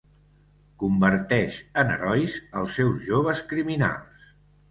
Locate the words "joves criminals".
3.09-4.27